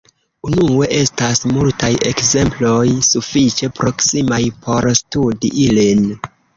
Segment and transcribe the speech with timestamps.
[0.51, 6.09] Unue, estas multaj ekzemploj sufiĉe proksimaj por studi ilin.